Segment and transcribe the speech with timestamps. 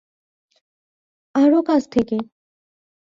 [1.35, 2.17] আরও কাছ থেকে।